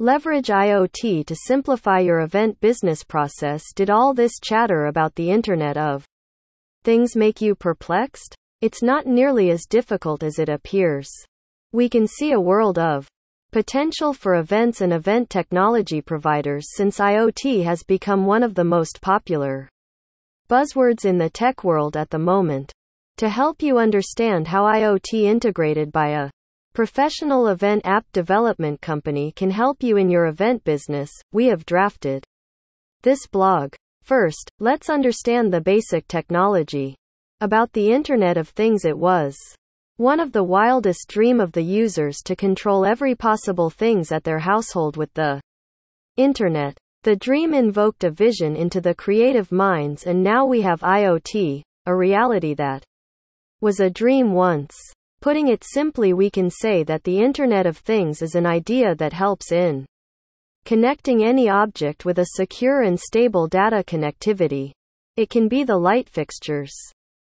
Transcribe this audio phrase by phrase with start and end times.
[0.00, 3.62] Leverage IoT to simplify your event business process.
[3.76, 6.04] Did all this chatter about the Internet of
[6.82, 8.34] Things make you perplexed?
[8.60, 11.08] It's not nearly as difficult as it appears.
[11.70, 13.06] We can see a world of
[13.52, 19.00] potential for events and event technology providers since IoT has become one of the most
[19.00, 19.68] popular
[20.50, 22.72] buzzwords in the tech world at the moment.
[23.18, 26.30] To help you understand how IoT integrated by a
[26.74, 32.24] professional event app development company can help you in your event business, we have drafted
[33.04, 33.72] this blog.
[34.02, 36.96] First, let's understand the basic technology.
[37.40, 39.36] About the Internet of Things it was
[39.98, 44.40] one of the wildest dream of the users to control every possible things at their
[44.40, 45.40] household with the
[46.16, 46.76] internet.
[47.04, 51.94] The dream invoked a vision into the creative minds and now we have IoT, a
[51.94, 52.82] reality that
[53.60, 54.74] was a dream once.
[55.24, 59.14] Putting it simply we can say that the Internet of Things is an idea that
[59.14, 59.86] helps in
[60.66, 64.72] connecting any object with a secure and stable data connectivity.
[65.16, 66.74] It can be the light fixtures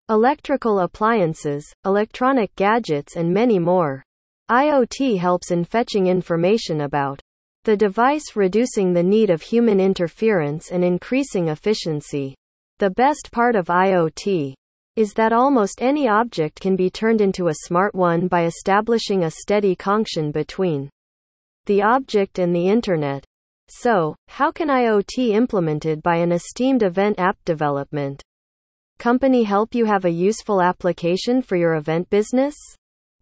[0.07, 4.03] electrical appliances, electronic gadgets, and many more.
[4.51, 7.19] IoT helps in fetching information about
[7.63, 12.35] the device, reducing the need of human interference and increasing efficiency.
[12.77, 14.53] The best part of IoT
[14.99, 19.31] is that almost any object can be turned into a smart one by establishing a
[19.31, 20.89] steady connection between
[21.67, 23.23] the object and the internet.
[23.69, 28.21] So, how can IoT implemented by an esteemed event app development
[28.97, 32.55] company help you have a useful application for your event business?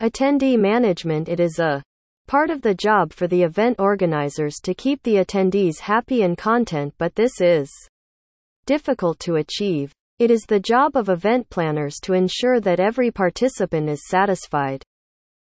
[0.02, 1.83] Attendee management It is a
[2.28, 6.95] part of the job for the event organizers to keep the attendees happy and content,
[6.98, 7.70] but this is
[8.66, 9.94] difficult to achieve.
[10.19, 14.81] It is the job of event planners to ensure that every participant is satisfied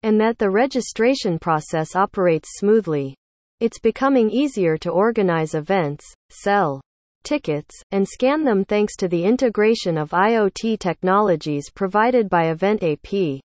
[0.03, 3.15] and that the registration process operates smoothly.
[3.61, 6.81] It's becoming easier to organize events, sell
[7.23, 13.39] tickets, and scan them thanks to the integration of IoT technologies provided by Event App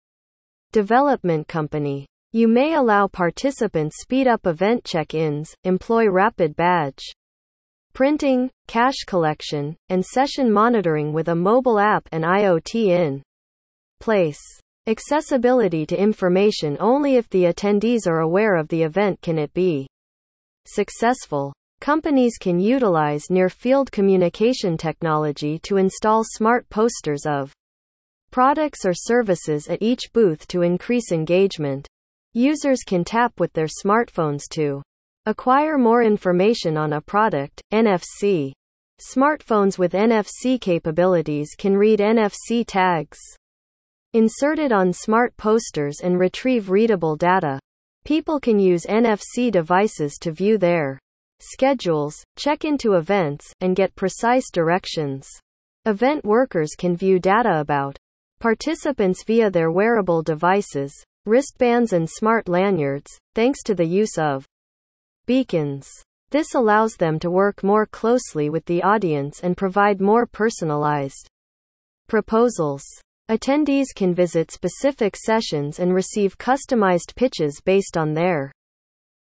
[0.72, 2.06] Development Company.
[2.32, 7.02] You may allow participants speed up event check-ins, employ rapid badge
[7.92, 13.22] printing, cash collection, and session monitoring with a mobile app and IoT in
[14.00, 14.40] place.
[14.86, 19.86] Accessibility to information only if the attendees are aware of the event can it be
[20.66, 21.52] successful.
[21.80, 27.52] Companies can utilize near field communication technology to install smart posters of
[28.32, 31.86] products or services at each booth to increase engagement.
[32.32, 34.82] Users can tap with their smartphones to
[35.26, 37.62] acquire more information on a product.
[37.72, 38.52] NFC
[39.14, 43.18] Smartphones with NFC capabilities can read NFC tags
[44.12, 47.58] inserted on smart posters and retrieve readable data.
[48.04, 50.98] People can use NFC devices to view their
[51.40, 55.26] schedules, check into events, and get precise directions.
[55.86, 57.96] Event workers can view data about
[58.38, 60.92] participants via their wearable devices,
[61.26, 64.44] wristbands, and smart lanyards, thanks to the use of
[65.26, 65.88] beacons.
[66.30, 71.28] This allows them to work more closely with the audience and provide more personalized
[72.08, 72.82] proposals.
[73.30, 78.52] Attendees can visit specific sessions and receive customized pitches based on their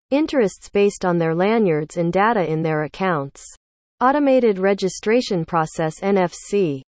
[0.09, 3.45] interests based on their lanyards and data in their accounts.
[4.01, 6.81] Automated registration process NFC,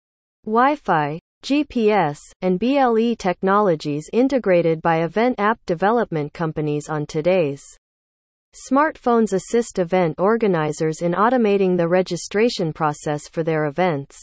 [0.46, 7.63] Wi Fi, GPS, and BLE technologies integrated by event app development companies on today's
[8.53, 14.16] smartphones assist event organizers in automating the registration process for their events.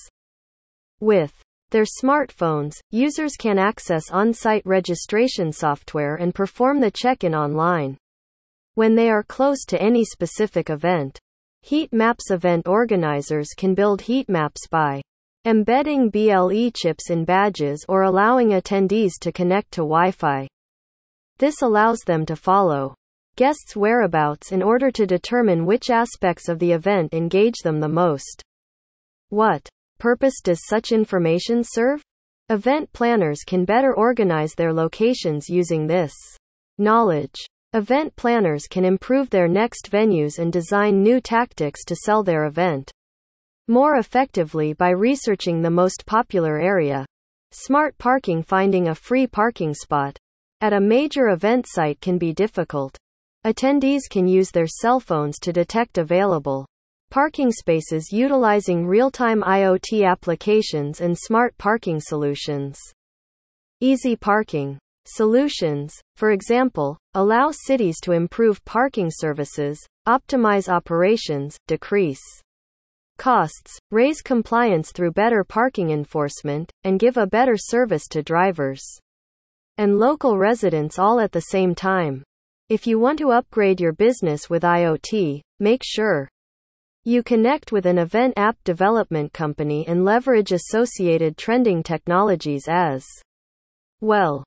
[1.00, 1.32] With
[1.70, 7.96] their smartphones, users can access on site registration software and perform the check in online
[8.74, 11.18] when they are close to any specific event.
[11.62, 15.02] Heat maps event organizers can build heat maps by
[15.44, 20.48] embedding BLE chips in badges or allowing attendees to connect to Wi Fi.
[21.38, 22.94] This allows them to follow
[23.36, 28.42] guests' whereabouts in order to determine which aspects of the event engage them the most.
[29.28, 29.68] What
[29.98, 32.02] purpose does such information serve?
[32.48, 36.12] Event planners can better organize their locations using this
[36.78, 37.36] knowledge.
[37.72, 42.90] Event planners can improve their next venues and design new tactics to sell their event
[43.68, 47.06] more effectively by researching the most popular area.
[47.52, 50.18] Smart parking Finding a free parking spot
[50.60, 52.98] at a major event site can be difficult.
[53.46, 56.66] Attendees can use their cell phones to detect available
[57.10, 62.78] parking spaces utilizing real time IoT applications and smart parking solutions.
[63.80, 64.78] Easy parking.
[65.06, 72.20] Solutions, for example, allow cities to improve parking services, optimize operations, decrease
[73.16, 78.82] costs, raise compliance through better parking enforcement, and give a better service to drivers
[79.78, 82.22] and local residents all at the same time.
[82.70, 86.28] If you want to upgrade your business with IoT, make sure
[87.02, 93.04] you connect with an event app development company and leverage associated trending technologies as
[94.00, 94.44] well.